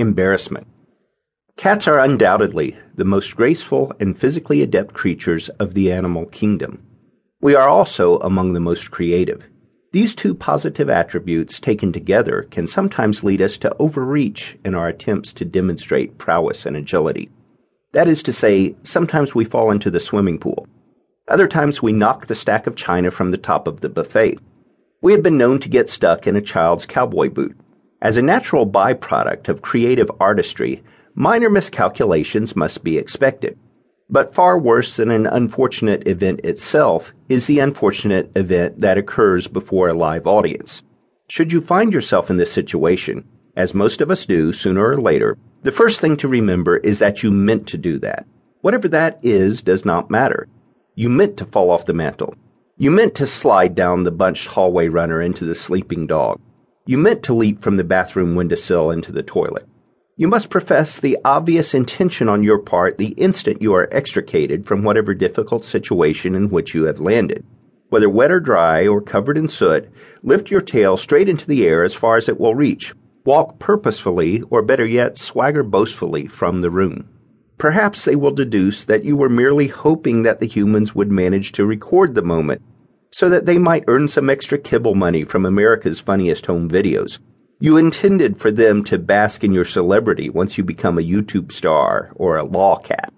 [0.00, 0.66] Embarrassment.
[1.58, 6.82] Cats are undoubtedly the most graceful and physically adept creatures of the animal kingdom.
[7.42, 9.44] We are also among the most creative.
[9.92, 15.34] These two positive attributes taken together can sometimes lead us to overreach in our attempts
[15.34, 17.28] to demonstrate prowess and agility.
[17.92, 20.66] That is to say, sometimes we fall into the swimming pool.
[21.28, 24.38] Other times we knock the stack of china from the top of the buffet.
[25.02, 27.54] We have been known to get stuck in a child's cowboy boot.
[28.02, 30.82] As a natural byproduct of creative artistry,
[31.14, 33.58] minor miscalculations must be expected.
[34.08, 39.88] But far worse than an unfortunate event itself is the unfortunate event that occurs before
[39.88, 40.82] a live audience.
[41.28, 45.36] Should you find yourself in this situation, as most of us do sooner or later,
[45.62, 48.26] the first thing to remember is that you meant to do that.
[48.62, 50.48] Whatever that is does not matter.
[50.94, 52.34] You meant to fall off the mantel.
[52.78, 56.40] You meant to slide down the bunched hallway runner into the sleeping dog.
[56.86, 59.66] You meant to leap from the bathroom windowsill into the toilet.
[60.16, 64.82] You must profess the obvious intention on your part the instant you are extricated from
[64.82, 67.44] whatever difficult situation in which you have landed.
[67.90, 69.88] Whether wet or dry or covered in soot,
[70.22, 72.94] lift your tail straight into the air as far as it will reach.
[73.26, 77.08] Walk purposefully, or better yet, swagger boastfully from the room.
[77.58, 81.66] Perhaps they will deduce that you were merely hoping that the humans would manage to
[81.66, 82.62] record the moment
[83.10, 87.18] so that they might earn some extra kibble money from America's funniest home videos.
[87.58, 92.10] You intended for them to bask in your celebrity once you become a YouTube star
[92.14, 93.10] or a LOLcat.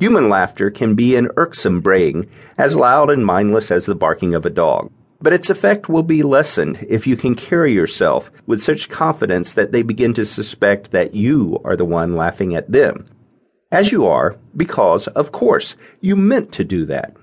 [0.00, 2.28] Human laughter can be an irksome braying,
[2.58, 4.90] as loud and mindless as the barking of a dog.
[5.22, 9.72] But its effect will be lessened if you can carry yourself with such confidence that
[9.72, 13.08] they begin to suspect that you are the one laughing at them.
[13.72, 17.16] As you are, because, of course, you meant to do that.